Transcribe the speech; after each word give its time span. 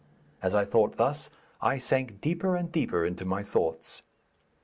As 0.41 0.55
I 0.55 0.65
thought 0.65 0.95
thus, 0.95 1.29
I 1.61 1.77
sank 1.77 2.21
deeper 2.21 2.55
and 2.55 2.71
deeper 2.71 3.05
in 3.05 3.15
my 3.27 3.43
thoughts. 3.43 4.01